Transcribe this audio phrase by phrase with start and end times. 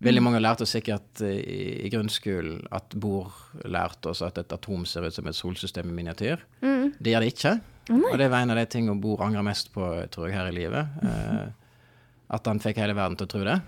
[0.00, 3.34] Veldig mange lærte oss sikkert eh, i, i grunnskolen at Bohr
[3.68, 6.40] lærte oss at et atom ser ut som et solsystem i miniatyr.
[6.60, 7.52] Det gjør det ikke.
[7.90, 10.56] og det var en av de tingene Bohr angrer mest på, tror jeg, her i
[10.56, 10.84] livet.
[11.04, 11.46] Eh,
[12.30, 13.58] at han fikk hele verden til å tro det.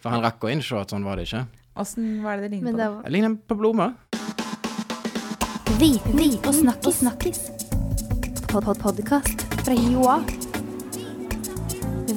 [0.00, 1.44] For han rakk å innse at sånn var det ikke.
[1.78, 2.78] Åssen var det det lignet på?
[2.78, 3.92] det var Det ligner på blomster.
[5.78, 7.02] Viten og snakkis.
[7.02, 7.40] snakkis.
[8.48, 10.24] Pod -pod Podkast fra Joa.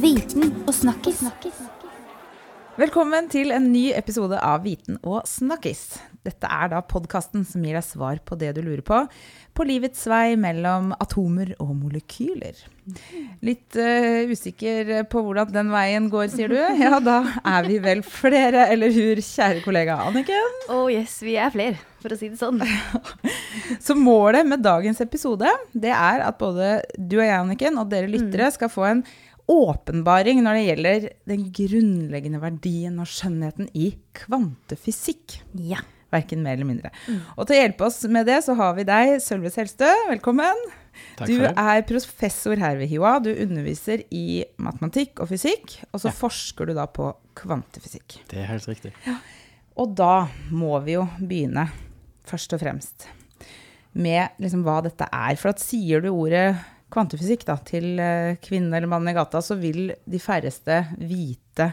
[0.01, 1.19] Viten og snakkis.
[2.81, 5.99] Velkommen til en ny episode av Viten og snakkis.
[6.25, 9.03] Dette er da podkasten som gir deg svar på det du lurer på,
[9.53, 12.57] på livets vei mellom atomer og molekyler.
[13.45, 16.57] Litt uh, usikker på hvordan den veien går, sier du?
[16.81, 20.61] Ja, da er vi vel flere, eller hur, kjære kollega Anniken?
[20.73, 22.63] Oh yes, vi er flere, for å si det sånn.
[23.85, 28.09] Så målet med dagens episode, det er at både du og jeg, Anniken, og dere
[28.09, 29.05] lyttere skal få en
[29.49, 35.39] åpenbaring når det gjelder den grunnleggende verdien og skjønnheten i kvantefysikk.
[35.69, 35.81] Ja.
[36.11, 36.89] Verken mer eller mindre.
[37.39, 39.87] Og til å hjelpe oss med det, så har vi deg, Sølve Selstø.
[40.09, 40.59] Velkommen.
[41.15, 41.53] Takk du for det.
[41.55, 43.13] er professor her ved HiOA.
[43.23, 46.17] Du underviser i matematikk og fysikk, og så Ja.
[46.17, 48.19] forsker du da på kvantefysikk.
[48.27, 48.91] Det er helt riktig.
[49.07, 49.15] Ja.
[49.77, 51.69] Og da må vi jo begynne,
[52.27, 53.07] først og fremst,
[53.95, 55.35] med liksom hva dette er.
[55.39, 56.57] For at sier du ordet
[56.91, 57.97] kvantefysikk da, til
[58.43, 61.71] kvinnen eller mannen i gata, så vil de færreste vite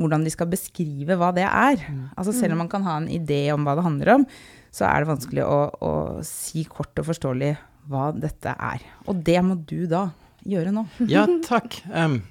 [0.00, 1.82] hvordan de skal beskrive hva det er.
[2.18, 4.26] Altså Selv om man kan ha en idé om hva det handler om,
[4.74, 5.92] så er det vanskelig å, å
[6.26, 7.52] si kort og forståelig
[7.90, 8.84] hva dette er.
[9.06, 10.08] Og det må du da
[10.44, 10.86] gjøre nå.
[11.12, 11.78] Ja, takk.
[11.92, 12.22] Um,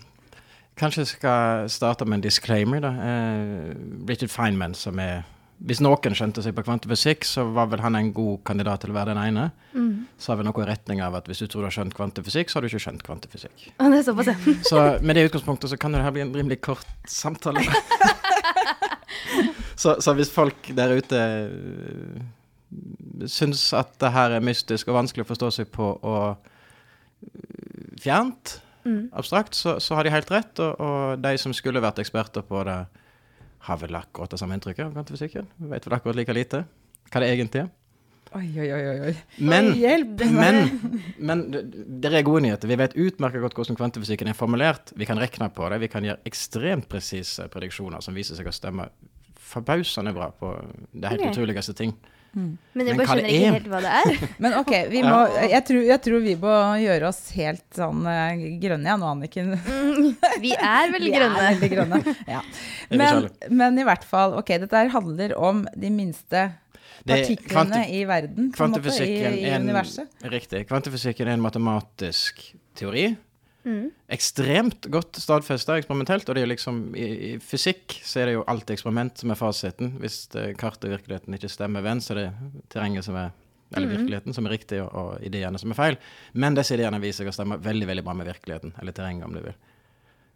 [0.80, 2.92] kanskje jeg skal starte med en disclaimer, da.
[2.98, 5.24] Uh, Richard Feynman, som er
[5.64, 8.98] Hvis noen skjønte seg på kvantefysikk, så var vel han en god kandidat til å
[8.98, 9.46] være den ene.
[10.22, 12.58] Sa vel noe i retning av at hvis du tror du har skjønt kvantefysikk, så
[12.58, 13.66] har du ikke skjønt kvantefysikk.
[13.80, 14.54] Det er såpass, ja.
[14.70, 17.64] Så med det utgangspunktet så kan jo det her bli en rimelig kort samtale.
[19.82, 22.24] så, så hvis folk der ute øh,
[23.28, 26.52] syns at det her er mystisk og vanskelig å forstå seg på og
[28.04, 30.60] fjernt, fjernt, abstrakt, så, så har de helt rett.
[30.60, 32.82] Og, og de som skulle vært eksperter på det,
[33.64, 35.48] har vel akkurat det samme inntrykket av kvantefysikken.
[35.72, 36.66] Vet vel akkurat like lite
[37.14, 37.70] hva det egentlig er.
[38.34, 39.14] Oi, oi, oi, oi.
[39.46, 40.60] Men, Oi, hjelp men,
[41.22, 42.72] men det er gode nyheter.
[42.72, 44.94] Vi vet utmerket godt hvordan kvantefysikken er formulert.
[44.98, 45.78] Vi kan regne på det.
[45.84, 48.90] Vi kan gjøre ekstremt presise prediksjoner som viser seg å stemme
[49.54, 50.50] forbausende bra på
[50.92, 51.36] det helt okay.
[51.36, 51.94] utroligste ting.
[52.34, 54.24] Men Men jeg bare skjønner ikke helt hva det er.
[54.44, 55.20] Men ok, vi må,
[55.52, 59.54] jeg, tror, jeg tror vi må gjøre oss helt sånn eh, grønne igjen nå, Anniken.
[60.44, 61.44] Vi er veldig Vi er grønne.
[61.44, 62.16] veldig grønne.
[62.26, 62.42] Ja.
[62.90, 66.48] Men, men i hvert fall, ok, dette handler om de minste
[67.08, 70.10] partiklene i verden, på en måte, i, i en, universet.
[70.34, 70.66] Riktig.
[70.70, 72.42] Kvantefysikken er en matematisk
[72.80, 73.12] teori.
[73.64, 73.94] Mm.
[74.12, 76.28] Ekstremt godt stadfesta eksperimentelt.
[76.30, 79.40] Og det er liksom, i, i fysikk så er det jo alltid eksperiment som er
[79.40, 79.96] fasiten.
[80.04, 80.26] Hvis
[80.60, 83.32] kartet og virkeligheten ikke stemmer overens, så er det terrenget som er
[83.74, 85.96] eller virkeligheten som er riktig, og, og ideene som er feil.
[86.38, 89.34] Men disse ideene viser seg å stemme veldig veldig bra med virkeligheten, eller terrenget, om
[89.34, 89.56] du vil.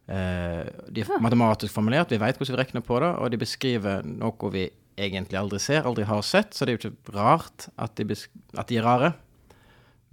[0.08, 0.64] Eh,
[0.96, 4.52] de er matematisk formulert, vi vet hvordan vi regner på det, og de beskriver noe
[4.54, 8.06] vi egentlig aldri ser, aldri har sett, så det er jo ikke rart at de,
[8.10, 9.14] besk at de er rare.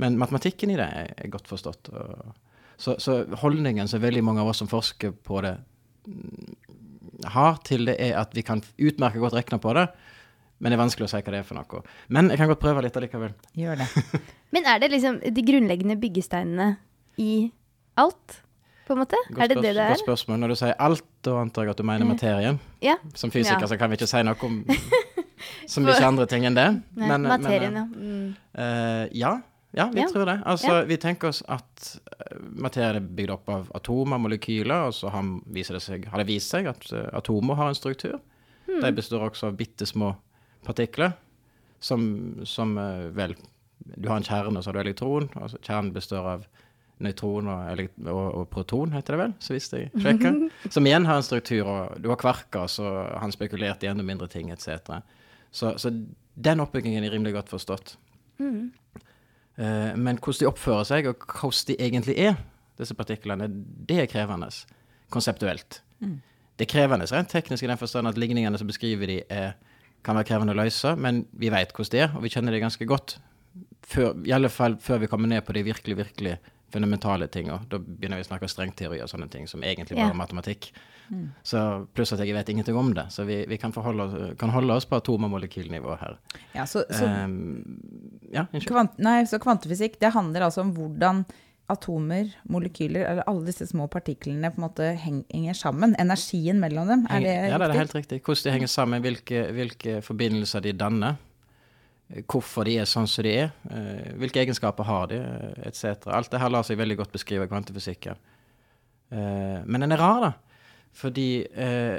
[0.02, 1.90] Men matematikken i det er, er godt forstått.
[1.94, 2.34] Og,
[2.76, 5.56] så, så holdningen som veldig mange av oss som forsker på det,
[6.08, 6.54] mm,
[7.34, 9.86] har til det, er at vi kan utmerket godt regne på det,
[10.58, 11.82] men det er vanskelig å si hva det er for noe.
[12.14, 13.34] Men jeg kan godt prøve litt allikevel.
[13.58, 13.88] Gjør det.
[14.54, 16.68] Men er det liksom de grunnleggende byggesteinene
[17.18, 17.50] i
[17.98, 18.36] alt,
[18.86, 19.16] på en måte?
[19.30, 20.02] Godt, er det det det det godt er?
[20.04, 20.38] spørsmål.
[20.42, 22.58] Når du sier alt, da antar jeg at du mener materien.
[22.82, 22.96] Ja.
[23.14, 23.66] Som fysiker Ja.
[23.66, 24.64] så kan vi ikke si noe om
[25.72, 26.68] så mye andre ting enn det.
[26.96, 27.84] Nei, Men- men, materien, eh, ja.
[27.84, 28.36] Mm.
[28.54, 29.34] Eh, ja.
[29.74, 30.06] Ja, vi Ja.
[30.08, 30.36] tror det.
[30.46, 30.82] Altså, Ja.
[30.84, 35.22] Vi tenker oss at eh, materie er bygd opp av atomer, molekyler, og så har,
[35.52, 38.20] det seg, har det vist seg at eh, atomer har en struktur.
[38.66, 38.80] Hmm.
[38.80, 40.14] De består også av bitte små
[40.64, 41.14] partikler,
[41.80, 43.34] som, som eh, vel
[44.00, 45.28] Du har en kjerne, og så har du elektron.
[45.36, 46.46] Altså, kjernen består av
[47.02, 50.38] nøytron og, elekt- og, og proton, heter det vel, så hvis jeg sjekker.
[50.74, 54.28] Som igjen har en struktur, og du har kvarker, så han spekulert i enda mindre
[54.30, 55.00] ting, etc.
[55.50, 55.92] Så, så
[56.34, 57.96] den oppbyggingen er rimelig godt forstått.
[59.58, 62.38] Eh, men hvordan de oppfører seg, og hvordan de egentlig er,
[62.78, 63.46] disse partiklene,
[63.88, 64.48] det er krevende
[65.14, 65.82] konseptuelt.
[66.58, 69.54] Det er krevende rent teknisk i den forstand at ligningene som beskriver de, er,
[70.06, 72.62] kan være krevende å løse, men vi vet hvordan de er, og vi kjenner de
[72.62, 73.16] ganske godt.
[73.84, 76.36] Før, I alle fall før vi kommer ned på de virkelig, virkelig
[76.72, 77.60] fundamentale tinga.
[77.70, 80.72] Da begynner vi å snakke strengteori og sånne ting, som egentlig bare er matematikk.
[81.44, 81.60] Så
[81.94, 84.86] Pluss at jeg vet ingenting om det, så vi, vi kan, forholde kan holde oss
[84.88, 86.18] på atom- og molekylnivå her.
[86.54, 91.24] Ja, så, så, um, ja, kvant, nei, så kvantefysikk, det handler altså om hvordan
[91.72, 95.94] atomer, molekyler, eller alle disse små partiklene på en måte henger sammen?
[96.00, 97.52] Energien mellom dem, er det riktig?
[97.52, 98.18] ja, det er helt riktig.
[98.24, 101.16] Hvordan de henger sammen, hvilke, hvilke forbindelser de danner.
[102.22, 103.52] Hvorfor de er sånn som de er.
[103.70, 106.06] eh, Hvilke egenskaper har de, eh, etc.
[106.06, 108.16] Alt det her lar seg veldig godt beskrive i kvantefysikken.
[109.10, 110.32] Eh, Men den er rar, da.
[110.94, 111.44] Fordi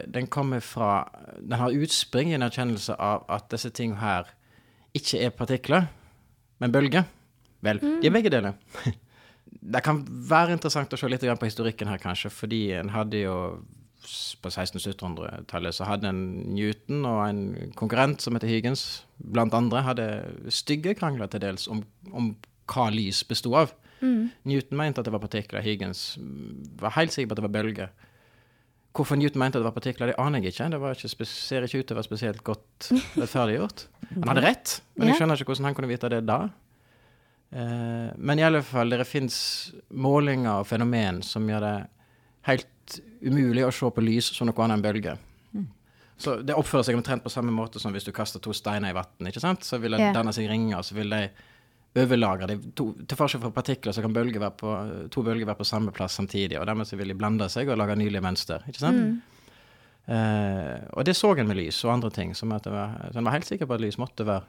[0.08, 4.24] den kommer fra Den har utspring i en erkjennelse av at disse tingene her
[4.96, 5.90] ikke er partikler,
[6.62, 7.04] men bølger.
[7.62, 8.54] Vel, de er begge deler.
[9.66, 13.36] Det kan være interessant å se litt på historikken her, kanskje, fordi en hadde jo
[14.42, 16.24] på 1600-1700-tallet så hadde en
[16.56, 20.08] Newton og en konkurrent som heter Huygens, blant andre, hadde
[20.54, 22.34] stygge krangler til dels om, om
[22.72, 23.76] hva lys bestod av.
[24.46, 27.56] Newton mente at det var partikler, Huygens mm, var helt sikker på at det var
[27.56, 28.12] bølger.
[28.96, 30.70] Hvorfor Newton mente at det var partikler, det aner jeg ikke.
[30.72, 32.92] Det var ikke ser ikke ut til å være spesielt godt
[33.22, 33.88] rettferdiggjort.
[34.14, 36.40] Han hadde rett, men jeg skjønner ikke hvordan han kunne vite det da.
[37.56, 39.38] Eh, men i alle fall, det fins
[39.90, 41.76] målinger og fenomen som gjør det
[42.50, 42.72] helt
[43.22, 45.24] umulig å se på lys som noe annet enn bølger.
[46.18, 48.96] Så det oppfører seg omtrent på samme måte som hvis du kaster to steiner i
[48.96, 49.28] vann.
[49.28, 49.66] ikke sant?
[49.68, 50.14] Så vil det yeah.
[50.16, 51.26] danne seg ringer, så vil de
[51.96, 54.72] overlagre de to, Til forskjell fra partikler så kan bølger på,
[55.12, 57.80] to bølger være på samme plass samtidig, og dermed så vil de blande seg og
[57.80, 58.64] lage nylige mønster.
[58.68, 59.20] ikke sant?
[60.06, 62.36] Eh, og det så en med lys og andre ting.
[62.38, 64.48] Som at det var, så en var helt sikker på at lys måtte være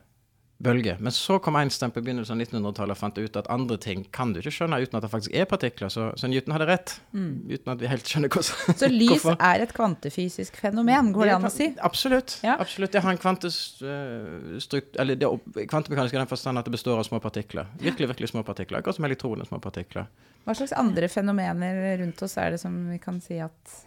[0.58, 0.97] bølge.
[1.00, 4.32] Men så kom Einstein på begynnelsen av 1900-tallet og fant ut at andre ting kan
[4.32, 5.91] du ikke skjønne uten at det faktisk er partikler.
[5.93, 8.79] Så, så Newton hadde rett, uten at vi helt skjønner hvordan.
[8.81, 9.37] Så lys hvorfor.
[9.50, 11.69] er et kvantefysisk fenomen, går det an å si?
[11.85, 12.38] Absolutt.
[12.47, 12.56] Ja.
[12.62, 12.94] absolutt.
[12.97, 14.97] Det har en kvantestrukt...
[15.03, 17.69] Eller det er kvantemekanisk i den forstand at det består av små partikler.
[17.82, 18.81] Virkelig, virkelig små partikler.
[18.81, 20.09] Akkurat som elektroner er små partikler.
[20.47, 23.82] Hva slags andre fenomener rundt oss er det som vi kan si at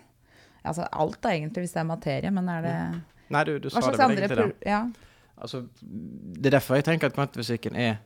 [0.60, 2.74] Altså alt da egentlig, hvis det er materie, men er det
[3.32, 4.68] Nei, du, du Hva sa slags det vel andre egentlig da.
[4.68, 5.09] Ja.
[5.40, 8.00] Altså, det er derfor jeg tenker at kvantefysikken er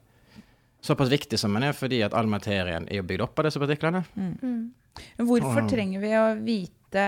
[0.83, 3.61] såpass viktig som den er, fordi at all materien er jo bygd opp av disse
[3.61, 4.03] partiklene.
[4.15, 4.73] Mm.
[5.23, 7.07] Hvorfor trenger vi å vite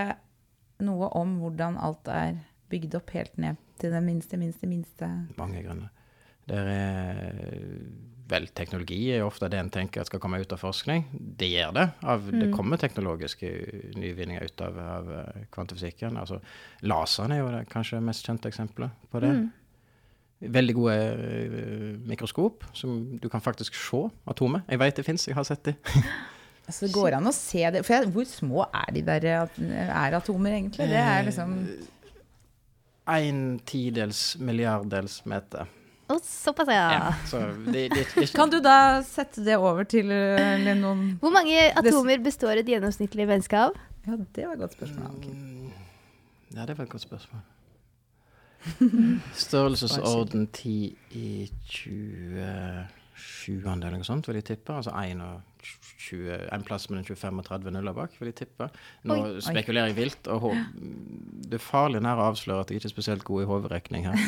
[0.84, 2.40] noe om hvordan alt er
[2.72, 5.08] bygd opp helt ned til det minste, minste, minste
[5.38, 5.92] Mange grunner.
[6.48, 7.40] Der er
[8.26, 11.04] Vel, teknologi er jo ofte det en tenker at skal komme ut av forskning.
[11.14, 11.84] Det gjør det.
[12.10, 13.50] Av, Det kommer teknologiske
[13.94, 16.18] nyvinninger ut av, av eh, kvantefysikken.
[16.18, 16.40] Altså,
[16.82, 19.30] laseren er jo det kanskje mest kjente eksempelet på det.
[20.40, 24.66] Veldig gode eh, mikroskop, som du kan faktisk se atomet.
[24.68, 25.76] Jeg vet det fins, jeg har sett det.
[26.66, 27.84] Altså, det går an å se det.
[27.86, 30.88] For jeg, hvor små er de der er atomer, egentlig?
[30.90, 31.52] Det er liksom
[33.06, 33.38] En
[33.70, 35.70] tidels milliarddels meter.
[36.10, 36.86] Oh, såpass, ja.
[36.90, 41.16] Ja, så det, det, det, Kan du da sette det over til eh, eller noen
[41.22, 43.74] Hvor mange atomer består et gjennomsnittlig menneske av?
[44.06, 45.16] Ja, det var et godt spørsmål.
[45.18, 45.72] Okay.
[46.54, 47.42] Ja, det var et godt spørsmål.
[49.46, 54.74] Størrelsesorden 10 i 27 eller noe sånt, vil jeg tippe.
[54.76, 55.56] Altså 1 og
[56.06, 58.68] 20, en plass mellom 25 og 30 nuller bak, vil jeg tippe.
[59.08, 59.30] Nå Oi.
[59.42, 60.54] spekulerer jeg vilt, og
[61.46, 64.16] det er farlig nær å avsløre at jeg ikke er spesielt god i hoderekning her.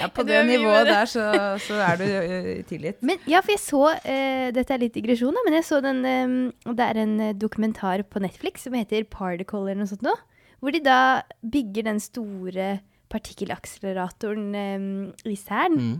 [0.00, 1.24] Ja, på det nivået der så,
[1.62, 3.00] så er du I tilgitt.
[3.06, 6.00] Men ja, for jeg så uh, Dette er litt digresjon, da, men jeg så den
[6.06, 10.14] um, Det er en eh, dokumentar på Netflix som heter Particle eller noe sånt nå.
[10.60, 11.00] Hvor de da
[11.40, 12.68] bygger den store
[13.10, 15.76] partikkelakseleratoren eh, i CERN.
[15.80, 15.98] Mm.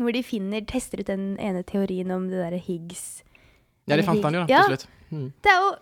[0.00, 3.22] Hvor de finner, tester ut den ene teorien om det derre Higgs
[3.86, 4.62] Ja, de fant den jo da, Ja.
[4.64, 4.86] til slutt.
[5.10, 5.28] Mm.
[5.44, 5.74] Det er jo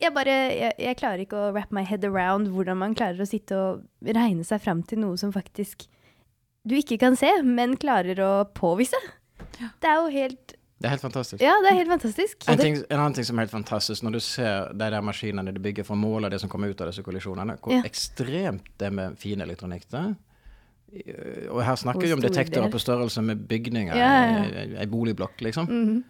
[0.00, 3.28] jeg bare jeg, jeg klarer ikke å wrap my head around hvordan man klarer å
[3.28, 5.84] sitte og regne seg fram til noe som faktisk
[6.68, 8.96] du ikke kan se, men klarer å påvise.
[9.58, 11.40] Det er jo helt Det er helt fantastisk.
[11.42, 12.44] Ja, det er helt fantastisk.
[12.48, 15.50] En, ting, en annen ting som er helt fantastisk, når du ser de der maskinene
[15.52, 17.82] de bygger for å måle det som kommer ut av disse kollisjonene, hvor Ja.
[17.88, 20.14] ekstremt det er med fin elektronikk det er.
[21.50, 22.72] Og her snakker vi om detektorer del?
[22.72, 24.80] på størrelse med bygninger, Ja, ja, ja.
[24.80, 25.66] ei- boligblokk, liksom.
[25.68, 26.04] Mhm.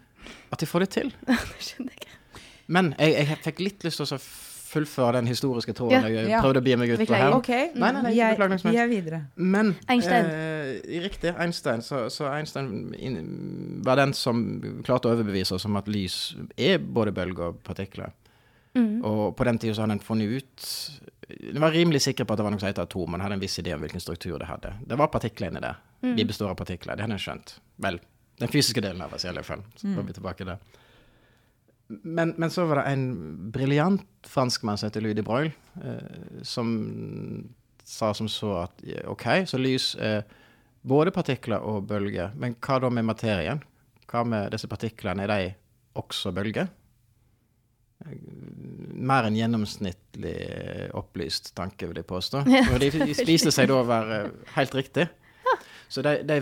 [0.51, 1.09] At de får det til.
[1.27, 2.15] Det skjønner jeg ikke.
[2.67, 4.19] Men jeg, jeg fikk litt lyst til å
[4.69, 6.05] fullføre den historiske tråden.
[6.05, 6.09] Ja.
[6.21, 6.41] jeg Ja.
[6.43, 7.33] prøvde å bie meg ut på her.
[7.39, 7.69] Okay.
[7.75, 9.19] Nei, nei, nei, jeg, beklager vi er videre.
[9.35, 10.25] Men Einstein.
[10.25, 11.81] Eh, riktig, Einstein.
[11.81, 14.43] Så, så Einstein in, var den som
[14.85, 18.11] klarte å overbevise oss om at lys er både bølger og partikler.
[18.77, 19.03] Mm.
[19.03, 20.67] Og på den tida så hadde han funnet ut
[21.51, 23.41] De var rimelig sikre på at det var noe som het atom, men hadde en
[23.41, 24.73] viss idé om hvilken struktur det hadde.
[24.85, 25.77] Det var partikler inni der.
[26.01, 26.95] De består av partikler.
[26.97, 27.57] Det hadde en skjønt.
[27.85, 27.99] Vel,
[28.41, 29.61] den fysiske delen av oss, i alle fall.
[29.77, 30.57] Så får vi tilbake der.
[31.89, 33.05] Men, men så var det en
[33.51, 36.69] briljant franskmann som heter Louis de Broglie, eh, som
[37.89, 40.21] sa som så at OK, så lys er
[40.85, 43.63] både partikler og bølger, men hva da med materien?
[44.09, 45.49] Hva med disse partiklene, er de
[45.97, 46.69] også bølger?
[48.05, 48.13] Eh,
[48.99, 50.35] Mer enn gjennomsnittlig
[50.97, 52.41] opplyst tanke, vil jeg påstå.
[52.73, 52.89] Og de
[53.25, 54.21] viste seg da å være
[54.57, 55.05] helt riktig.
[55.89, 56.35] Så de, de,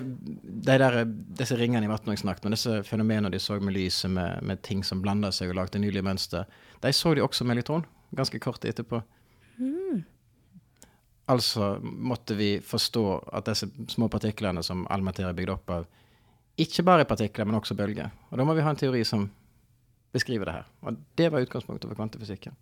[0.44, 0.98] de der,
[1.40, 4.60] disse ringene i vannet jeg snakket om, disse fenomenene de så med lyset, med, med
[4.66, 6.50] ting som blanda seg og lagde nydelige mønster,
[6.84, 7.86] de så de også med elektron
[8.16, 9.00] ganske kort etterpå.
[11.28, 15.88] Altså måtte vi forstå at disse små partiklene som all materie er bygd opp av,
[16.58, 18.12] ikke bare er partikler, men også bølger.
[18.32, 19.28] Og da må vi ha en teori som
[20.16, 20.70] beskriver det her.
[20.82, 22.56] Og det var utgangspunktet for kvantefysikken.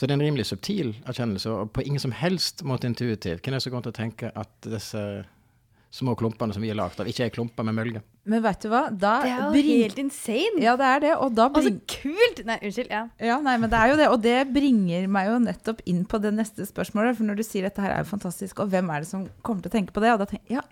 [0.00, 3.42] Så det er en rimelig subtil erkjennelse, og på ingen som helst måte intuitiv.
[3.44, 5.02] Hvem er det som kommer til å tenke at disse
[5.92, 8.00] små klumpene som vi er lagd av, ikke er klumper med mølje?
[8.30, 8.86] Men vet du hva?
[8.88, 10.62] Da Det er jo bring- helt insane.
[10.62, 11.10] Ja, det er det.
[11.20, 11.66] Og da bring...
[11.82, 12.40] så kult!
[12.48, 12.88] Nei, unnskyld.
[12.94, 13.02] Ja.
[13.20, 14.08] Ja, nei, men det er jo det.
[14.14, 17.18] Og det bringer meg jo nettopp inn på det neste spørsmålet.
[17.18, 19.66] For når du sier dette her er jo fantastisk, og hvem er det som kommer
[19.66, 20.14] til å tenke på det?
[20.14, 20.64] Og da tenker jeg, ja,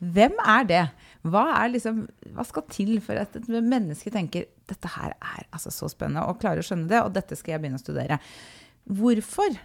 [0.00, 0.84] hvem er det?
[1.28, 5.68] Hva, er liksom, hva skal til for at et menneske tenker dette her er altså
[5.74, 8.16] så spennende, og klarer å skjønne det, og dette skal jeg begynne å studere?
[8.88, 9.56] Hvorfor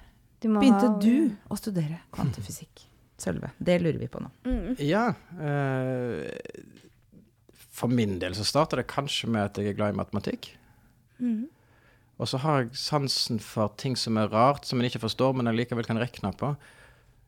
[0.42, 2.86] Du må begynte ha- du å studere kvantefysikk?
[3.18, 4.30] Sølve, det lurer vi på nå.
[4.44, 4.76] Mm.
[4.84, 5.14] Ja.
[5.40, 6.28] Eh,
[7.76, 10.50] for min del så starter det kanskje med at jeg er glad i matematikk.
[11.22, 11.46] Mm.
[12.20, 15.48] Og så har jeg sansen for ting som er rart, som en ikke forstår, men
[15.48, 16.56] allikevel likevel kan regne på.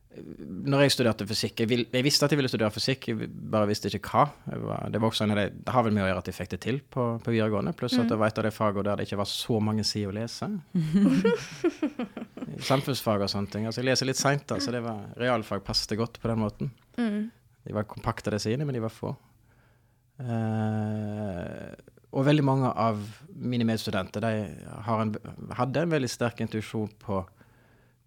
[0.08, 3.68] Når jeg studerte fysikk Jeg, vil, jeg visste at jeg ville studere fysikk, jeg bare
[3.68, 4.24] visste ikke hva.
[4.48, 6.38] Var, det, var også en av de, det har vel med å gjøre at jeg
[6.38, 7.74] fikk det til på, på videregående.
[7.76, 10.10] Pluss at det var et av de fagene der det ikke var så mange sider
[10.10, 10.48] å lese.
[12.70, 13.68] Samfunnsfag og sånne ting.
[13.68, 16.72] Altså jeg leser litt seint, så det var, realfag passet godt på den måten.
[16.98, 17.28] Mm.
[17.68, 19.12] De var kompakte, de sidene, men de var få.
[20.18, 21.76] Uh,
[22.16, 23.02] og veldig mange av
[23.36, 24.32] mine medstudenter de
[24.88, 25.12] har en,
[25.54, 27.20] hadde en veldig sterk intuisjon på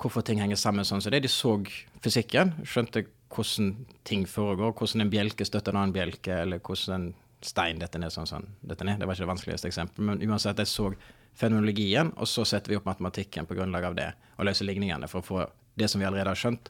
[0.02, 1.02] hvorfor ting henger sammen sånn.
[1.04, 1.56] som det de så
[2.02, 7.14] fysikken, skjønte hvordan ting foregår, hvordan en bjelke støtter en annen bjelke, eller hvordan en
[7.42, 8.48] stein detter ned sånn sånn.
[8.62, 9.00] Dette ned.
[9.00, 10.92] Det var ikke det vanskeligste eksempelet, men uansett, jeg så
[11.38, 15.22] fenomenologien, og så setter vi opp matematikken på grunnlag av det, og løser ligningene for
[15.22, 15.46] å få
[15.80, 16.70] det som vi allerede har skjønt,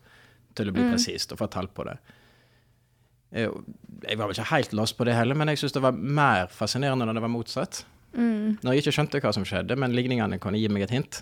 [0.56, 1.98] til å bli presist, og få tall på det.
[3.32, 3.50] Eh,
[4.02, 6.48] Jeg var vel ikke helt lost på det heller, men jeg syns det var mer
[6.52, 7.84] fascinerende når det var motsatt.
[8.12, 8.58] Mm.
[8.60, 11.22] Når jeg ikke skjønte hva som skjedde, men ligningene kunne gi meg et hint.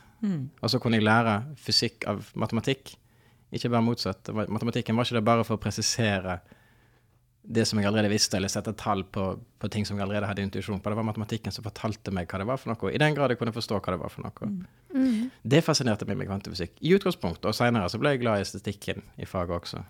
[0.62, 2.96] Og så kunne jeg lære fysikk av matematikk,
[3.56, 4.30] ikke bare motsatt.
[4.30, 6.40] Matematikken var ikke det bare for å presisere
[7.50, 9.24] det som jeg allerede visste, eller sette tall på,
[9.58, 10.92] på ting som jeg allerede hadde intuisjon på.
[10.92, 13.40] Det var matematikken som fortalte meg hva det var for noe, i den grad jeg
[13.40, 14.50] kunne forstå hva det var for noe.
[14.94, 15.32] Mm.
[15.56, 16.76] Det fascinerte meg med kvantefysikk.
[16.86, 19.82] I utgangspunktet, og seinere så ble jeg glad i estetikken i faget også.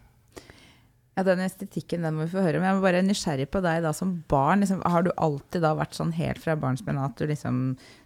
[1.19, 2.61] Ja, den estetikken den må vi få høre.
[2.61, 4.61] Men jeg var bare nysgjerrig på deg da som barn.
[4.63, 7.57] Liksom, har du alltid da vært sånn helt fra barnsben at du liksom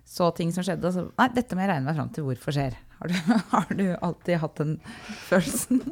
[0.09, 2.55] så ting som skjedde, og så Nei, dette må jeg regne meg fram til hvorfor
[2.57, 2.73] skjer.
[2.97, 3.19] Har du,
[3.53, 4.73] har du alltid hatt den
[5.29, 5.83] følelsen?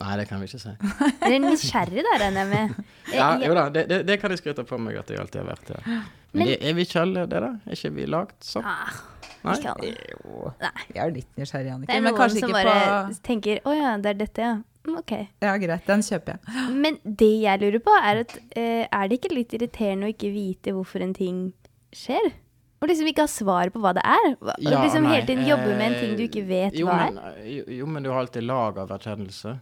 [0.00, 0.72] Nei, det kan vi ikke si.
[1.28, 2.90] Er nysgjerrig da, regner jeg med?
[3.12, 5.48] Ja, jo da, det, det, det kan jeg skryte på meg at jeg alltid har
[5.52, 5.72] vært.
[5.76, 5.80] Ja.
[5.86, 6.02] Men,
[6.40, 7.50] Men- det, er vi ikke alle det, da?
[7.66, 8.64] Er ikke vi lagd sånn?
[8.70, 9.00] Ah,
[9.44, 9.54] Nei?
[9.56, 9.92] ikke alle.
[10.10, 10.72] Jo, Nei.
[10.94, 12.74] jeg er litt nysgjerrig, Det er noen som bare
[13.08, 14.58] på tenker 'Å ja, det er dette, ja'.
[14.86, 15.12] Mm, Ok.
[15.42, 16.68] Ja, greit, den kjøper jeg.
[16.82, 20.32] Men det jeg lurer på, er at uh, er det ikke litt irriterende å ikke
[20.32, 21.52] vite hvorfor en ting
[21.92, 22.32] skjer?
[22.80, 24.36] Og liksom ikke ha svar på hva det er?
[24.40, 26.86] Og Ja, liksom nei, hele tiden jobbe med en ting du ikke vet eh, jo,
[26.88, 27.34] hva men, er?
[27.44, 29.58] jo, jo, men du har alltid lag av erkjennelse.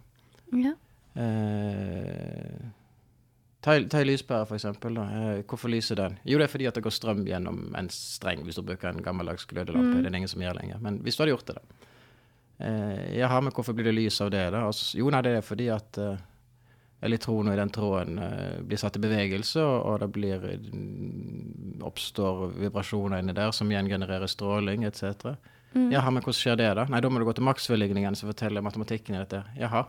[0.54, 0.74] Ja.
[1.18, 2.68] Eh,
[3.68, 4.96] ta, ei lyspære, for eksempel.
[4.98, 5.04] Da.
[5.18, 6.16] Eh, hvorfor lyser den?
[6.24, 9.04] Jo, det er fordi at det går strøm gjennom en streng hvis du bruker en
[9.04, 9.98] gammeldags glødelampe.
[9.98, 10.00] Mm.
[10.00, 10.80] Det er det ingen som gjør lenger.
[10.84, 11.84] Men hvis du hadde gjort det, da.
[12.58, 14.64] Eh, jaha, men hvorfor blir det lys av det, da?
[14.66, 16.16] Altså, jo, nei, det er fordi at eh,
[17.06, 23.22] elektroner i den tråden eh, blir satt i bevegelse, og, det blir mm, oppstår vibrasjoner
[23.22, 25.36] inni der som igjen genererer stråling, etc.
[25.76, 25.92] Mm.
[25.94, 26.88] Jaha, men hvordan skjer det, da?
[26.90, 29.44] Nei, da må du gå til Maxwell-ligningen som forteller matematikken i dette.
[29.60, 29.86] Jaha.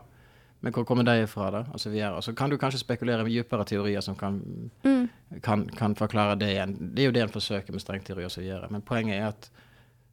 [0.62, 1.62] Men hvor kommer de fra, da?
[1.72, 1.88] Og så.
[2.12, 4.40] Og så kan du kanskje spekulere med dypere teorier som kan,
[4.84, 5.08] Mm.
[5.42, 6.74] kan, kan forklare det igjen.
[6.94, 8.68] Det er jo det en forsøker med strengteori og videre.
[8.70, 9.50] Men poenget er at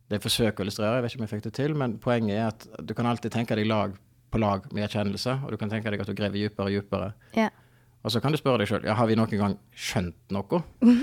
[0.10, 2.48] det forsøker å illustrere, jeg vet ikke om jeg fikk det til, men poenget er
[2.48, 3.92] at du kan alltid tenke deg lag
[4.32, 7.14] på lag med erkjennelse, og du kan tenke deg at du graver dypere og dypere.
[7.38, 7.50] Yeah.
[8.04, 10.64] Og så kan du spørre deg sjøl ja, har vi noen gang skjønt noe.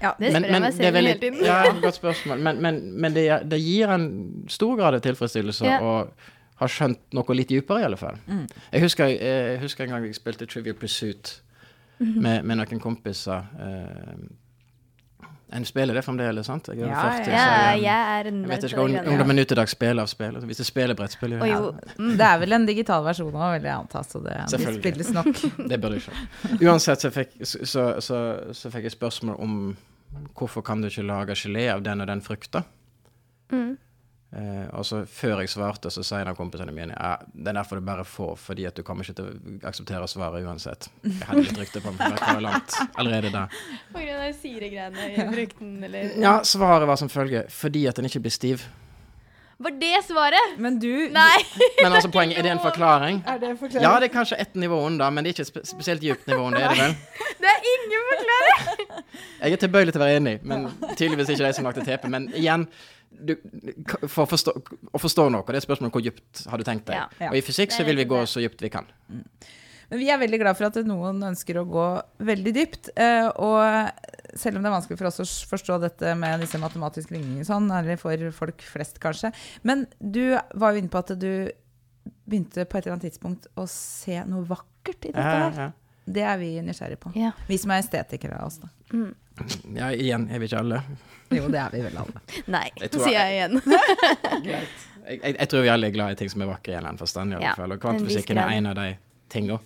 [0.00, 1.44] Ja, Det spør jeg meg selv veldig- hele tiden.
[1.44, 2.38] Ja, godt spørsmål.
[2.40, 5.80] Men, men, men det, det gir en stor grad av tilfredsstillelse Ja.
[5.82, 6.10] å
[6.58, 8.16] ha skjønt noe litt dypere, i alle fall.
[8.26, 8.46] Mm.
[8.72, 11.40] Jeg, husker, jeg husker en gang jeg spilte Trivial Pursuit
[12.00, 12.20] Mhm.
[12.22, 13.42] med, med noen kompiser.
[13.58, 14.28] Eh,
[15.56, 16.68] en spiller det fremdeles, sant?
[16.68, 19.36] Jeg er Ja, 40, så ja, jeg, jeg er en jeg vet ikke om ungdommen
[19.40, 20.34] nå til dags spiller av spill.
[20.36, 21.56] Altså, Hvis det er spillebrettspill, gjør ja.
[21.58, 22.18] jo, det.
[22.20, 24.02] Det er vel en digital versjon òg, vil jeg anta.
[24.04, 25.32] Så det, det spilles nok.
[25.72, 26.20] Det bør du ikke.
[26.68, 28.20] Uansett så fikk, så, så, så,
[28.60, 29.56] så fikk jeg spørsmål om
[30.38, 32.62] hvorfor kan du ikke lage gelé av den og den frukta?
[33.50, 33.76] mm.
[34.28, 37.56] Eh, og så før jeg svarte, så sa en av kompisene mine ja, det er
[37.56, 40.90] derfor du bare får, fordi at du kommer ikke til å akseptere svaret uansett.
[41.06, 43.46] Jeg hadde litt rykte på meg, for var langt allerede da.
[43.94, 48.10] På grunn av syregreiene i frukten, eller Ja, svaret var som følger fordi at den
[48.10, 48.68] ikke blir stiv.
[49.58, 50.58] Var det svaret?
[50.62, 51.38] Men du Nei!
[51.82, 53.24] Men altså, poenget, er det en forklaring?
[53.26, 53.82] Er det en forklaring?
[53.82, 56.44] Ja, det er kanskje ett nivå under, men det er ikke et spesielt dypt nivå
[56.46, 56.94] under, er det vel?
[57.42, 59.02] Det er ingen forklaring!
[59.42, 62.06] Jeg er tilbøyelig til å være enig, men tydeligvis ikke de som lagde TP.
[62.10, 62.68] Men igjen,
[63.10, 63.34] du,
[64.06, 64.54] for å forstå,
[64.94, 66.98] å forstå noe, det er spørsmålet hvor dypt har du tenkt deg.
[67.00, 67.06] Ja.
[67.18, 67.30] Ja.
[67.32, 68.86] Og i fysikk så vil vi gå så dypt vi kan.
[69.90, 71.84] Men vi er veldig glad for at noen ønsker å gå
[72.28, 72.90] veldig dypt.
[72.96, 73.90] eh, Og
[74.36, 77.70] selv om det er vanskelig for oss å forstå dette med disse matematiske ligningene, sånn,
[77.72, 79.32] eller for folk flest kanskje.
[79.64, 81.50] Men du var jo inne på at du
[82.28, 85.52] begynte på et eller annet tidspunkt å se noe vakkert i dette her.
[85.64, 85.70] ja.
[86.08, 87.10] Det er vi nysgjerrige på.
[87.20, 87.32] Ja.
[87.48, 88.68] Vi som er estetikere av oss, da.
[89.76, 90.78] ja, igjen, er vi ikke alle?
[91.36, 92.22] Jo, det er vi vel alle.
[92.54, 93.60] Nei, Jeg tror sier jeg- igjen.
[95.08, 96.80] Jeg, jeg, jeg tror vi alle er glad i ting som er vakre i en
[96.82, 97.72] eller annen forstand, i alle Ja, fall.
[97.72, 98.88] Og til en viss kvantefysikken er en av de
[99.32, 99.56] tingene.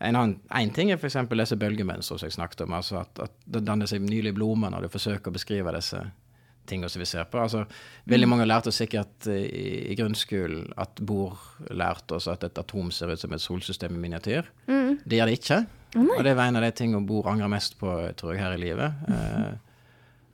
[0.00, 1.16] En annen en ting er f.eks.
[1.30, 2.74] disse bølgemønstrene som jeg snakket om.
[2.76, 6.02] altså At, at det danner seg nylige blomster når du forsøker å beskrive disse
[6.66, 7.38] tingene som vi ser på.
[7.40, 7.64] altså
[8.08, 11.36] Veldig mange lærte oss sikkert i, i grunnskolen at Bohr
[11.70, 14.48] lærte oss at et atom ser ut som et solsystem i miniatyr.
[15.04, 15.60] Det gjør det ikke.
[16.16, 18.62] og det var en av de tingene Bohr angrer mest på, tror jeg, her i
[18.62, 19.04] livet.
[19.08, 19.52] Eh,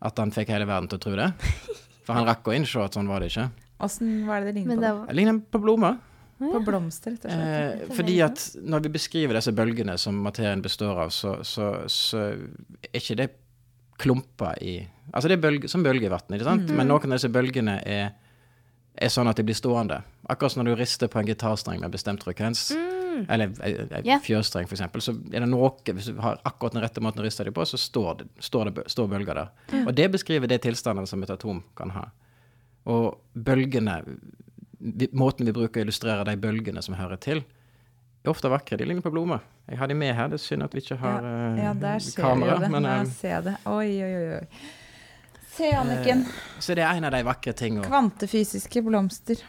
[0.06, 1.32] at han fikk hele verden til å tro det.
[2.06, 3.50] For han rakk å innse at sånn var det ikke.
[3.84, 5.02] Åssen var det det lignet på?
[5.08, 5.98] Det lignet på blomster.
[6.40, 7.82] På blomster, rett og slett.
[7.85, 12.23] Eh, fordi at når vi beskriver disse bølgene som materien består av, så, så, så
[12.32, 13.28] er ikke det
[14.00, 14.78] klumper i
[15.11, 16.68] Altså det er bølge, som bølger i vann, ikke sant?
[16.70, 18.12] Men noen av disse bølgene er,
[18.94, 19.97] er sånn at de blir stående.
[20.30, 22.68] Akkurat som når du rister på en gitarstreng med bestemt frekvens,
[23.26, 24.23] eller en yeah.
[24.23, 27.42] Fjørstreng f.eks., så er det noe Hvis du har akkurat den rette måten å riste
[27.42, 29.50] dem på, så står det, står det står bølger der.
[29.82, 32.06] Og det beskriver det tilstanden som et atom kan ha.
[32.90, 33.99] Og bølgene
[35.12, 37.42] Måten vi bruker å illustrere de bølgene som hører til,
[38.25, 38.78] er ofte vakre.
[38.80, 39.40] De ligner på blomster.
[39.68, 40.28] Jeg har de med her.
[40.32, 41.62] Det er synd at vi ikke har kamera.
[41.62, 42.54] Ja, der ser kamera.
[42.54, 42.70] jeg det.
[42.75, 43.54] Men, Der eh, ser jeg det.
[43.70, 44.66] Oi, oi, oi.
[45.50, 46.25] Se, Anniken.
[46.62, 47.84] så det er en av de vakre tingene.
[47.84, 49.42] Kvantefysiske blomster.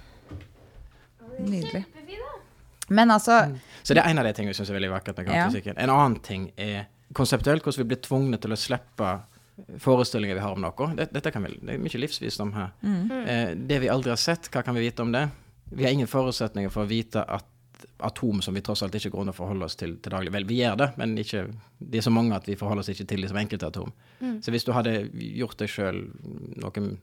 [1.39, 1.85] Nydelig.
[2.91, 5.27] Men altså Så det er en av de tingene vi syns er veldig vakkert med
[5.31, 5.73] Ja.
[5.77, 9.11] En annen ting er konseptuelt hvordan vi blir tvunget til å slippe
[9.79, 10.89] forestillinger vi har om noe.
[10.97, 12.73] Det, dette kan vi, det er mye livsvisdom her.
[12.81, 13.63] Mm.
[13.67, 15.27] det vi aldri har sett, hva kan vi vite om det?
[15.71, 17.47] Vi har ingen forutsetninger for å vite at
[17.97, 20.33] atom som vi tross alt ikke går an å forholde oss til til daglig.
[20.33, 21.45] Vel, vi gjør det, men ikke,
[21.79, 23.93] de er så mange at vi forholder oss ikke til dem som enkeltatom.
[24.43, 26.03] Så hvis du hadde gjort deg sjøl
[26.61, 26.93] noen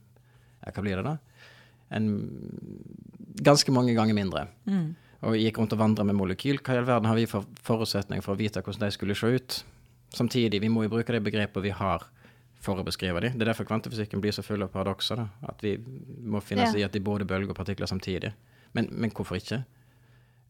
[0.59, 1.17] ja, Hva blir det, da?
[1.95, 2.09] En,
[3.39, 4.45] ganske mange ganger mindre.
[5.25, 6.61] Og gikk rundt og vandra med molekyl.
[6.63, 9.31] Hva i all verden har vi for forutsetninger for å vite hvordan de skulle se
[9.35, 9.59] ut?
[10.15, 12.05] Samtidig, vi må jo bruke de begrepene vi har
[12.59, 13.35] for å beskrive dem.
[13.37, 15.21] Det er derfor kvantefysikken blir så full av paradokser.
[15.21, 15.27] da.
[15.47, 18.33] At vi må finne oss i at de både bølger og partikler samtidig.
[18.75, 19.63] Men, men hvorfor ikke?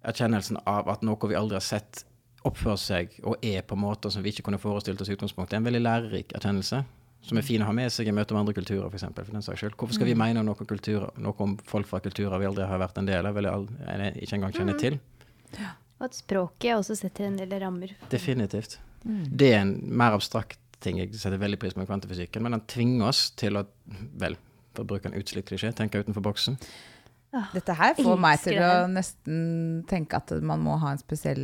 [0.10, 2.06] Erkjennelsen av at noe vi aldri har sett,
[2.48, 5.60] oppfører seg og er på måter som vi ikke kunne forestilt oss i utgangspunktet, er
[5.60, 6.82] en veldig lærerik erkjennelse.
[7.28, 8.94] Som er fin å ha med seg i møte med andre kulturer, f.eks.
[8.94, 9.76] For, eksempel, for den saks skyld.
[9.76, 13.02] Hvorfor skal vi mene noe, kultur, noe om folk fra kulturer vi aldri har vært
[13.02, 14.96] en del av, eller aldri, ikke engang kjenner til?
[16.00, 17.92] Og at språket også setter en del rammer.
[18.10, 18.78] Definitivt.
[19.04, 22.66] Det er en mer abstrakt ting jeg setter veldig pris på med kvantefysikken, men den
[22.72, 23.66] tvinger oss til å,
[24.22, 24.38] vel,
[24.76, 26.60] for å bruke en utslitt klisjé, tenke utenfor boksen.
[27.54, 29.40] Dette her får meg til å nesten
[29.90, 31.44] tenke at man må ha en spesiell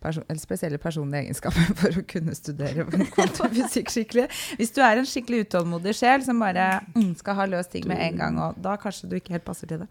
[0.00, 4.28] person, eller spesielle personlige egenskaper for å kunne studere kvantefysikk skikkelig.
[4.60, 8.00] Hvis du er en skikkelig utålmodig sjel som bare mm, skal ha løst ting med
[8.08, 9.90] en gang, og da kanskje du ikke helt passer til det.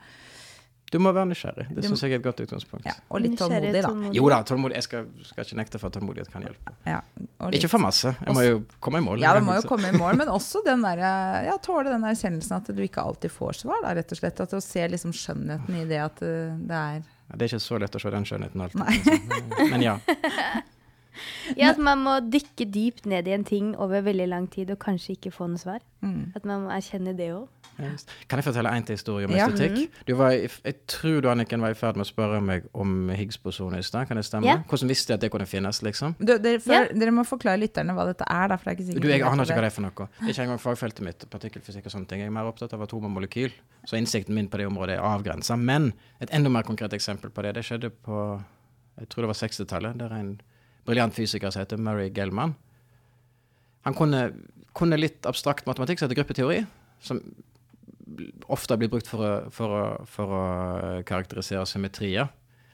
[0.96, 1.66] Du må være nysgjerrig.
[1.76, 2.86] Det syns jeg er et godt utgangspunkt.
[2.88, 3.92] Ja, og litt tålmodig, da.
[4.16, 4.78] Jo da, tålmodig.
[4.80, 6.76] Jeg skal, skal ikke nekte for at tålmodighet kan hjelpe.
[6.88, 7.02] Ja,
[7.44, 8.14] og litt- Ikke for masse.
[8.24, 9.20] Jeg må jo komme i mål.
[9.26, 11.04] Ja, du må jo komme i mål, men også den der,
[11.50, 14.40] ja, tåle den erkjennelsen at du ikke alltid får svar, da, rett og slett.
[14.46, 17.66] At du ser liksom skjønnheten i det at uh, det er Ja, Det er ikke
[17.66, 18.82] så lett å se den skjønnheten alltid.
[18.86, 19.68] altså.
[19.74, 19.98] Men ja.
[21.56, 24.80] Ja, at man må dykke dypt ned i en ting over veldig lang tid og
[24.84, 25.80] kanskje ikke få noe svar.
[26.04, 26.34] mm.
[26.36, 27.46] At man må erkjenne det òg.
[27.78, 29.48] Kan jeg fortelle en til historie om Ja.
[29.50, 29.92] estetikk?
[30.08, 33.80] Du var, jeg tror du Anniken, var i ferd med å spørre meg om Higgs-bosonen
[33.80, 34.08] i stad.
[34.08, 34.46] Kan det stemme?
[34.48, 34.58] Ja.
[34.70, 36.16] Hvordan visste jeg at det kunne finnes, liksom?
[36.20, 36.86] du, dere, for, Ja.
[36.88, 39.22] dere må forklare lytterne hva dette er, da, for det er ikke sikkert Du, Jeg
[39.22, 40.10] aner ikke hva det er for noe.
[40.30, 42.20] Ikke engang fagfeltet mitt, partikkelfysikk og sånne ting.
[42.20, 43.52] Jeg er mer opptatt av atom og molekyl,
[43.86, 45.58] så innsikten min på det området er avgrensa.
[45.58, 48.44] Men et enda mer konkret eksempel på det, det skjedde på
[49.00, 49.98] jeg tror det var 60-tallet.
[49.98, 50.42] Der er en
[50.86, 52.56] briljant fysiker som heter Murray Gell-Mann.
[53.86, 54.34] Han kunne,
[54.74, 56.66] kunne litt abstrakt matematikk som heter gruppeteori,
[57.02, 57.20] som
[58.54, 60.44] ofte blir brukt for å, for å, for å
[61.08, 62.30] karakterisere symmetrier.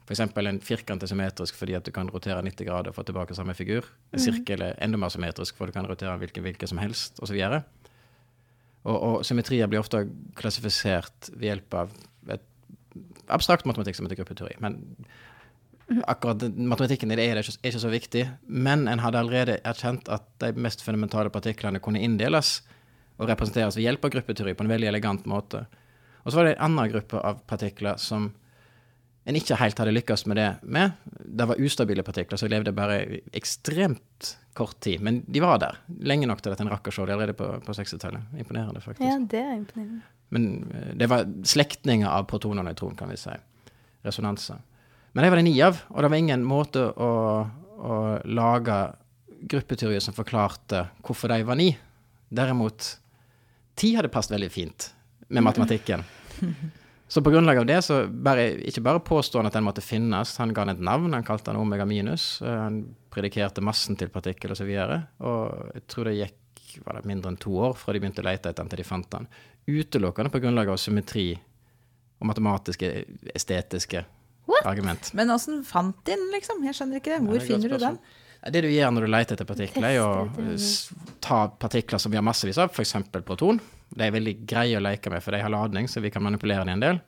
[0.06, 0.24] F.eks.
[0.26, 3.56] en firkant er symmetrisk fordi at du kan rotere 90 grader og få tilbake samme
[3.56, 3.88] figur.
[4.12, 7.38] En sirkel er enda mer symmetrisk for du kan rotere hvilken hvilken som helst, osv.
[8.82, 10.04] Og, og symmetrier blir ofte
[10.36, 11.94] klassifisert ved hjelp av
[12.34, 12.48] et
[13.32, 14.58] abstrakt matematikk som heter gruppeteori.
[14.64, 14.82] Men
[16.10, 18.26] akkurat matematikken i det er, ikke, er ikke så viktig.
[18.48, 22.60] Men en hadde allerede erkjent at de mest fundamentale partiklene kunne inndeles
[23.22, 25.66] og representeres ved hjelp av gruppeteori på en veldig elegant måte.
[26.24, 28.32] Og så var det en annen gruppe av partikler som
[29.30, 30.96] en ikke helt hadde lykkes med det med.
[31.06, 32.98] Det var ustabile partikler som levde bare
[33.38, 35.04] ekstremt kort tid.
[35.06, 37.52] Men de var der lenge nok til at en rakk å se dem allerede på,
[37.66, 38.34] på 60-tallet.
[38.42, 39.06] Imponerende, faktisk.
[39.06, 40.02] Ja, det er imponerende.
[40.34, 43.36] Men eh, det var slektninger av proton og nøytron, kan vi si.
[44.06, 44.64] Resonanser.
[45.12, 47.12] Men det var det ni av, og det var ingen måte å,
[47.78, 48.80] å lage
[49.52, 51.72] gruppeteorier som forklarte hvorfor de var ni.
[52.32, 52.96] Derimot,
[53.76, 54.92] ti hadde passet veldig fint
[55.32, 56.04] med matematikken.
[57.12, 60.38] Så på grunnlag av det, så bare, ikke bare påstår han at den måtte finnes,
[60.40, 62.78] han ga den et navn, han kalte den omega minus, eh, han
[63.12, 64.70] predikerte massen til partikkel osv.
[64.72, 68.00] Og, så og jeg tror det gikk var det mindre enn to år fra de
[68.00, 69.28] begynte å lete etter den til de fant den.
[69.68, 71.28] Utelukkende på grunnlag av symmetri
[72.22, 72.94] og matematiske,
[73.36, 74.06] estetiske
[74.48, 74.64] What?
[74.66, 75.12] argument.
[75.18, 76.64] Men åssen fant de den, liksom?
[76.64, 77.20] Jeg skjønner ikke det.
[77.20, 78.00] Ja, Hvor det er et godt finner du den?
[78.42, 80.58] Det du gjør når du leter etter partikler, er å
[81.22, 82.96] ta partikler som vi har massevis av, f.eks.
[83.22, 83.60] proton.
[83.94, 86.66] De er veldig greie å leke med, for de har ladning, så vi kan manipulere
[86.66, 87.02] dem en del.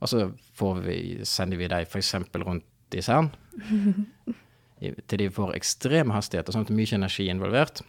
[0.00, 0.24] Og så
[0.58, 0.96] får vi,
[1.28, 2.14] sender vi dem f.eks.
[2.42, 3.30] rundt i CERN,
[5.10, 7.82] til de får ekstreme hastigheter, sånn at det er mye energi involvert.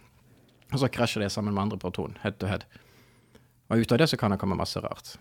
[0.70, 2.66] Og så krasjer det sammen med andre proton, head to head.
[3.68, 5.16] Og ut av det så kan det komme masse rart.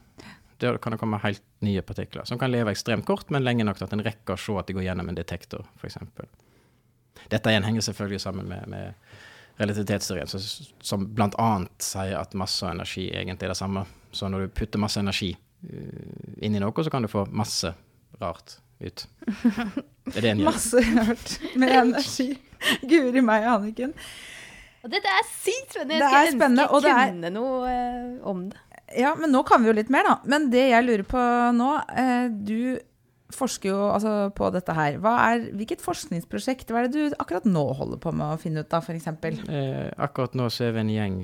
[0.61, 3.81] Det kan det komme helt nye partikler, som kan leve ekstremt kort, men lenge nok
[3.81, 5.99] til at en rekker å se at de går gjennom en detektor, f.eks.
[7.31, 8.93] Dette igjen henger selvfølgelig sammen med, med
[9.57, 10.41] relativitetsteorien, som,
[10.85, 11.49] som bl.a.
[11.81, 13.85] sier at masse og energi egentlig er det samme.
[14.13, 17.73] Så når du putter masse energi uh, inn i noe, så kan du få masse
[18.21, 19.07] rart ut.
[19.25, 20.51] Det er det en gjør.
[20.51, 22.29] Masse rart med energi.
[22.87, 23.93] Guri meg, Anniken.
[24.85, 25.97] Og dette er sykt spennende.
[25.97, 28.61] Jeg skulle spennende, ønske jeg det er- kunne noe eh, om det.
[29.01, 30.13] Ja, men nå kan vi jo litt mer, da.
[30.31, 31.19] Men det jeg lurer på
[31.57, 32.77] nå eh, Du
[33.33, 34.97] forsker jo altså, på dette her.
[35.03, 38.63] Hva er, hvilket forskningsprosjekt hva er det du akkurat nå holder på med å finne
[38.63, 39.09] ut av, f.eks.?
[39.51, 41.17] Eh, akkurat nå så er vi en gjeng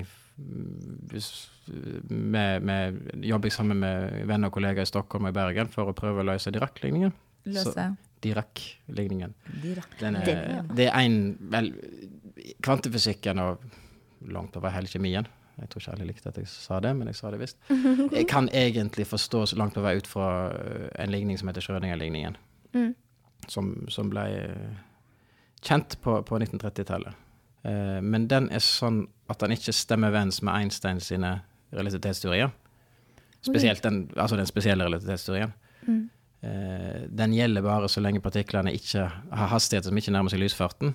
[2.10, 5.90] med, med, jobber jeg sammen med venner og kollegaer i Stockholm og i Bergen for
[5.90, 7.14] å prøve å løse Dirac-ligningen.
[7.54, 7.86] Løse
[8.24, 9.32] Dirac-ligningen.
[9.62, 9.96] Dirac.
[10.00, 11.18] Det er en
[11.54, 11.70] Vel,
[12.64, 13.64] kvantefysikken og
[14.34, 15.28] langt over hele kjemien
[15.60, 17.60] Jeg tror ikke alle likte at jeg sa det, men jeg sa det visst.
[18.18, 21.62] Jeg kan egentlig forstå så langt på vei ut fra øh, en ligning som heter
[21.62, 22.36] Schrødinger-ligningen.
[22.74, 22.94] Mm.
[23.48, 24.72] Som, som ble øh,
[25.62, 27.14] kjent på, på 1930-tallet.
[27.64, 31.38] Eh, men den er sånn at den ikke stemmer overens med Einstein sine
[31.74, 32.50] relativitetsteorier.
[33.44, 35.54] Spesielt den, altså den spesielle relativitetsteorien.
[35.86, 36.02] Mm.
[36.44, 40.94] Eh, den gjelder bare så lenge partiklene ikke har hastigheter som ikke nærmer seg lysfarten.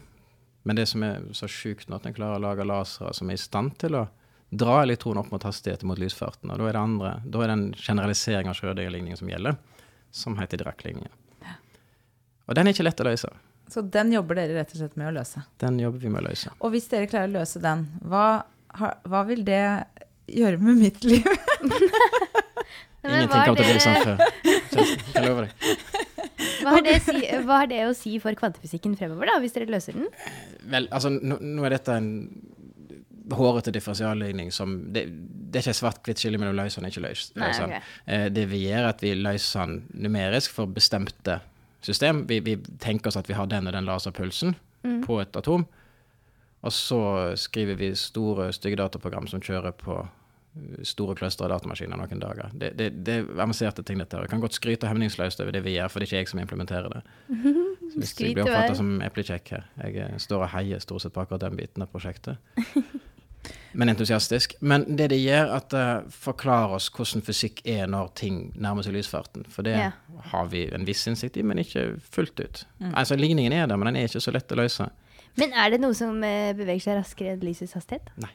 [0.68, 3.40] Men det som er så sjukt nå, at en klarer å lage lasere som er
[3.40, 4.08] i stand til å
[4.50, 6.50] dra elektroner opp mot hastigheter mot lysfarten.
[6.52, 9.60] Og da er det andre, da er det en generalisering av Schrødinger-ligningen som gjelder,
[10.12, 11.14] som heter Dirac-ligningen.
[12.50, 13.30] Og den er ikke lett å løse.
[13.70, 15.44] Så den jobber dere rett og slett med å løse.
[15.62, 16.50] Den jobber vi med å løse.
[16.66, 18.42] Og hvis dere klarer å løse den, hva,
[19.06, 19.62] hva vil det
[20.34, 21.28] gjøre med mitt liv?
[23.00, 24.18] Ingenting er kommer til å bli sånn før.
[25.14, 25.54] Jeg lover deg.
[26.60, 29.96] Hva har, si, hva har det å si for kvantefysikken fremover, da, hvis dere løser
[29.96, 30.10] den?
[30.72, 32.10] Vel, altså, nå, nå er dette en
[33.36, 35.04] hårete differensialligning som Det,
[35.52, 37.82] det er ikke svart-hvitt skille mellom løs og ikke løs- Nei, okay.
[38.08, 41.40] Eh, Det vi gjør, er at vi løser den numerisk for bestemte
[41.82, 42.26] system.
[42.28, 45.02] Vi, vi tenker oss at vi har den og den laserpulsen Mm.
[45.04, 45.66] på et atom.
[46.64, 50.08] Og så skriver vi store, stygge dataprogram som kjører på
[50.84, 52.50] store clustre av datamaskiner noen dager.
[52.54, 54.16] Det, det, det er avanserte ting, dette.
[54.16, 54.24] her.
[54.24, 56.40] Jeg kan godt skryte hemningsløst over det vi gjør, for det er ikke jeg som
[56.40, 57.02] implementerer det.
[57.90, 59.64] Så hvis jeg blir oppfatta som eplekjekk her.
[59.84, 62.38] Jeg eh, står og heier stort sett på akkurat den biten av prosjektet.
[63.74, 64.56] Men entusiastisk.
[64.62, 68.96] Men det det gjør, at det forklarer oss hvordan fysikk er når ting nærmer seg
[68.98, 69.46] lysfarten.
[69.50, 69.94] For det yeah.
[70.32, 72.66] har vi en viss innsikt i, men ikke fullt ut.
[72.94, 74.90] Altså, Ligningen er der, men den er ikke så lett å løse.
[75.40, 78.10] Men er det noe som eh, beveger seg raskere enn lysets hastighet?
[78.20, 78.32] Nei.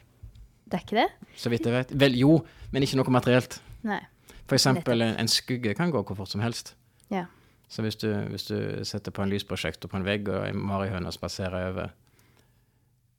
[0.65, 1.29] Det er ikke det?
[1.37, 1.91] Så vidt jeg vet.
[2.01, 2.39] Vel, jo,
[2.73, 3.59] men ikke noe materielt.
[3.85, 4.01] Nei.
[4.45, 6.73] For eksempel en, en skugge kan gå hvor fort som helst.
[7.13, 7.27] Ja.
[7.69, 11.11] Så hvis du, hvis du setter på en lysprosjektor på en vegg, og ei marihøne
[11.13, 11.93] spaserer over,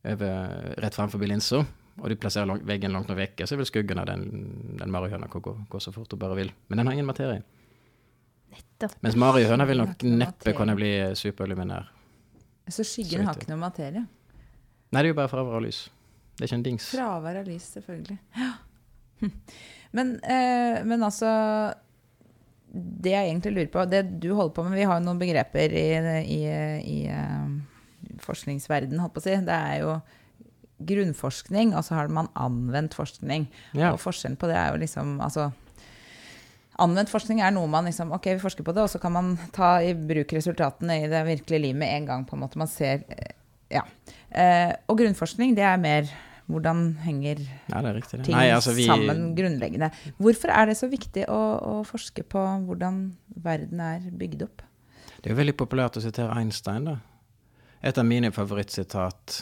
[0.07, 1.65] over rett framfor linsa,
[1.97, 4.27] og du plasserer lang, veggen langt nok vekke, så vil skuggen av den,
[4.77, 6.53] den marihøna gå, gå så fort du bare vil.
[6.69, 7.43] Men den har ingen materie.
[8.53, 8.99] Nettopp.
[9.05, 10.57] Mens marihøna vil nok neppe materie.
[10.59, 11.89] kunne bli superluminær.
[12.67, 14.05] Så Så skyggen har ikke noe materie.
[14.93, 15.87] Nei, det er jo bare fravær av lys.
[16.37, 16.91] Det er ikke en dings.
[16.93, 18.19] Fravær av lys, selvfølgelig.
[18.37, 18.53] Ja.
[19.97, 21.29] Men, eh, men altså
[22.69, 25.73] Det jeg egentlig lurer på Det du holder på med Vi har jo noen begreper
[25.73, 25.85] i,
[26.35, 26.41] i,
[26.83, 29.39] i eh, forskningsverden, holdt på å si.
[29.47, 29.95] Det er jo
[30.79, 33.47] grunnforskning, og så har man anvendt forskning.
[33.77, 33.95] Ja.
[33.95, 35.53] Og forskjellen på det er jo liksom altså,
[36.77, 39.31] Anvendt forskning er noe man liksom Ok, vi forsker på det, og så kan man
[39.57, 42.27] ta i bruk resultatene i det virkelige livet med en gang.
[42.29, 43.33] på en måte Man ser eh,
[43.73, 43.81] Ja.
[44.29, 46.11] Eh, og grunnforskning, det er mer
[46.47, 47.41] Hvordan henger
[47.73, 48.19] Ja, det riktig.
[48.19, 48.25] det.
[48.27, 49.91] ting Nei, altså, vi, sammen grunnleggende?
[50.19, 54.63] Hvorfor er det så viktig å, å forske på hvordan verden er bygd opp?
[55.17, 57.01] Det er jo veldig populært å sitere Einstein, da.
[57.83, 59.41] Et av mine favorittsitat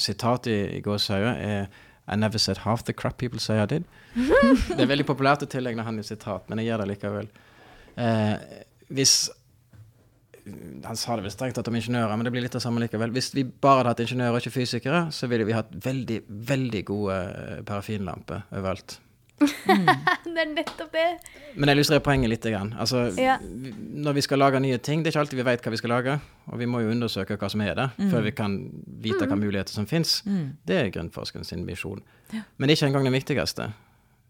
[0.00, 1.66] sitat i, i gåsehøyet er
[2.04, 3.84] I never said half the crap people say I did.
[4.14, 7.30] det er veldig populært å tilegne han et sitat, men jeg gjør det likevel.
[7.96, 8.60] Eh,
[8.92, 9.16] hvis
[10.84, 13.14] Han sa det vel strengt tatt om ingeniører, men det blir litt av samme likevel.
[13.16, 16.18] Hvis vi bare hadde hatt ingeniører og ikke fysikere, så ville vi hatt veldig,
[16.50, 18.98] veldig gode eh, parafinlamper overalt.
[20.34, 21.04] Det er nettopp det.
[21.54, 22.46] Men jeg illustrerer poenget litt.
[22.50, 22.72] Grann.
[22.80, 23.36] Altså, Ja.
[23.40, 25.92] Når vi skal lage nye ting, det er ikke alltid vi vet hva vi skal
[25.94, 26.16] lage.
[26.50, 28.56] Og vi må jo undersøke hva som er det, før vi kan
[29.04, 30.22] vite hva muligheter som fins.
[30.66, 32.02] Det er grunnforskeren sin misjon.
[32.32, 33.70] Men det er ikke engang den viktigste.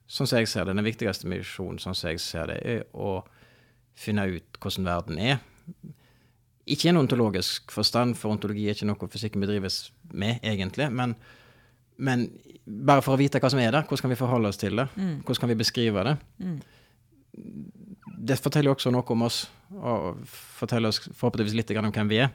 [0.06, 3.22] Sånn som jeg ser det, Den viktigste misjonen sånn som jeg ser det, er å
[3.96, 5.38] finne ut hvordan verden er.
[6.66, 10.90] Ikke i en ontologisk forstand, for ontologi er ikke noe fysikken bedrives med, egentlig.
[10.92, 11.14] Men,
[11.96, 12.28] men
[12.64, 14.88] bare for å vite hva som er der, hvordan kan vi forholde oss til det?
[14.96, 16.14] Hvordan kan vi beskrive det?
[18.24, 20.22] Det forteller jo også noe om oss, og
[20.58, 22.32] forteller oss forhåpentligvis litt om hvem vi er.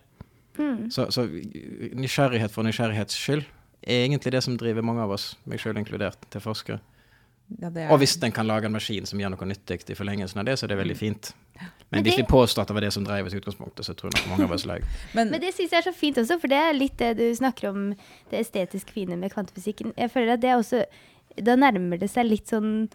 [0.91, 3.45] Så, så nysgjerrighet for nysgjerrighets skyld
[3.87, 6.81] er egentlig det som driver mange av oss, meg sjøl inkludert, til forskere.
[7.57, 9.95] Ja, det er- Og hvis en kan lage en maskin som gjør noe nyttig i
[9.97, 11.33] forlengelsen av det, så er det veldig fint.
[11.59, 13.83] Men Men hvis det- vi påstår at det var det som drev oss i utgangspunktet,
[13.85, 14.79] så tror jeg nok mange av oss løy.
[15.15, 17.25] Men, Men det syns jeg er så fint også, for det er litt det du
[17.35, 17.95] snakker om,
[18.29, 19.93] det estetisk fine med kvantefysikken.
[19.97, 20.85] Jeg føler at det er også
[21.41, 22.89] Da nærmer det seg litt sånn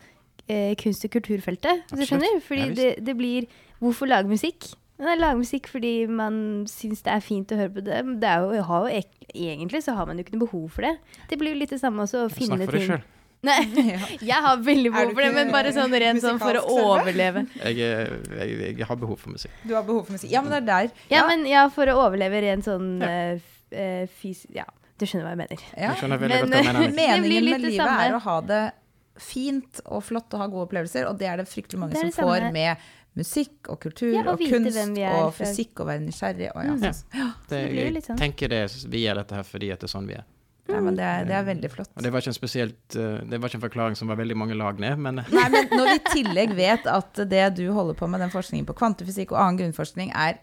[0.48, 2.40] eh, kunst- og kulturfeltet, hvis du skjønner?
[2.42, 3.46] Fordi ja, det, det blir
[3.80, 4.74] Hvorfor lage musikk?
[4.98, 8.20] Man lager musikk fordi man syns det er fint å høre på det.
[8.20, 9.02] det er jo, har jo
[9.34, 10.98] egentlig så har man jo ikke noe behov for det.
[11.28, 13.02] Det blir jo litt det samme også å finne Snakk for deg ting sjøl.
[13.44, 13.58] Nei,
[14.30, 16.62] jeg har veldig behov for det, men bare sånn rent sånn for å
[16.94, 17.44] overleve.
[17.60, 19.50] Jeg, jeg, jeg har behov for musikk.
[19.68, 20.30] du har behov for musikk.
[20.32, 20.94] Ja, men det er der.
[21.12, 24.46] Ja, men ja, for å overleve rent sånn eh, f- eh, fys...
[24.54, 24.64] Ja,
[24.98, 25.62] du skjønner hva jeg mener.
[25.74, 25.90] ja.
[25.92, 26.98] Jeg skjønner veldig Men- godt hva jeg mener.
[27.02, 28.02] Meningen med livet samme.
[28.08, 28.62] er å ha det
[29.22, 32.14] fint og flott og ha gode opplevelser, og det er det fryktelig mange Det det
[32.16, 36.02] som får med musikk og kultur Ja, og og, kunst er og fysikk og være
[36.02, 36.48] nysgjerrig.
[36.50, 37.02] Og ja, Mm.
[37.14, 37.26] ja.
[37.50, 37.60] Det,
[37.94, 38.18] litt sånn.
[38.18, 40.24] jeg tenker det, vi gjør dette her fordi at det er sånn vi er.
[40.70, 41.90] Ja, men det er, det er veldig flott.
[42.00, 44.56] Det var ikke en spesielt eh, Det var ikke en forklaring som var veldig mange
[44.56, 48.08] lag ned, men Nei, men når vi i tillegg vet at det du holder på
[48.08, 50.40] med, den forskningen på kvantefysikk og annen grunnforskning, er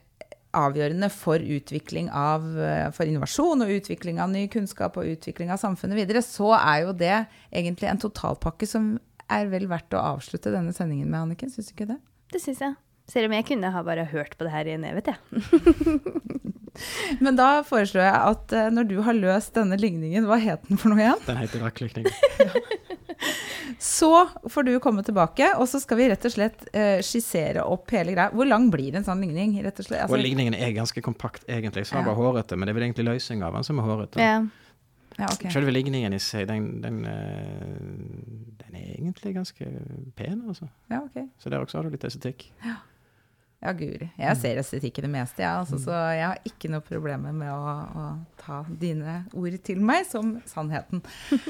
[0.57, 5.61] avgjørende for utvikling av eh, for innovasjon og utvikling av ny kunnskap og utvikling av
[5.61, 7.15] samfunnet videre, så er jo det
[7.49, 8.93] egentlig en totalpakke som
[9.31, 11.49] er vel verdt å avslutte denne sendingen med, Anniken.
[11.49, 12.01] Syns du ikke det?
[12.33, 12.77] Det syns jeg.
[13.09, 16.51] Selv om jeg kunne ha bare hørt på det her i en evighet, jeg.
[17.23, 20.79] Men da foreslår jeg at eh, når du har løst denne ligningen, hva het den
[20.81, 21.25] for noe igjen?
[21.27, 22.07] den heter raklikning.
[23.81, 27.89] Så får du komme tilbake, og så skal vi rett og slett eh, skissere opp
[27.95, 28.29] hele greia.
[28.33, 29.55] Hvor lang blir en sånn ligning?
[29.63, 30.03] rett og slett?
[30.05, 31.87] Og Altså, ligningen er ganske kompakt, egentlig.
[31.89, 33.87] Så er den var hårete, men det er vel egentlig løsninga av den som er
[33.89, 34.21] hårete.
[34.21, 34.35] Ja.
[35.17, 35.53] ja, okay.
[35.53, 39.73] Selve ligningen i seg, den, den, eh, den er egentlig ganske
[40.17, 40.69] pen, altså.
[40.91, 41.29] ja, okay.
[41.41, 42.51] Så der også har du litt estetikk.
[42.65, 42.77] Ja,
[43.77, 44.09] guri.
[44.17, 47.51] Jeg ser estetikk i det meste, jeg, altså, så jeg har ikke noe problemer med
[47.53, 48.05] å, å
[48.41, 51.03] ta dine ord til meg som sannheten.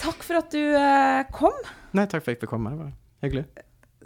[0.00, 1.56] Takk for at du eh, kom.
[1.92, 2.72] Nei, takk for at jeg fikk komme.
[2.72, 2.94] Det var
[3.26, 3.42] hyggelig.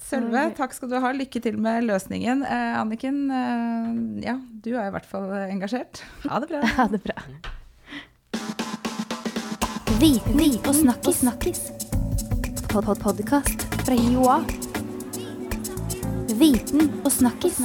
[0.03, 1.13] Sølve, takk skal du ha.
[1.15, 2.43] Lykke til med løsningen.
[2.43, 6.03] Eh, Anniken, eh, ja, du er i hvert fall engasjert.
[6.27, 6.65] Ha det bra.
[6.81, 7.15] Ha det bra.
[10.03, 11.23] Viten og snakkis.
[11.23, 11.67] snakkis.
[12.67, 14.43] Pod -pod Podkast fra Joa.
[16.33, 17.61] Viten og snakkis.